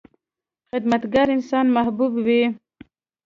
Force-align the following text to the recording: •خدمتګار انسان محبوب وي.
•خدمتګار 0.71 1.27
انسان 1.37 1.65
محبوب 1.75 2.13
وي. 2.25 2.43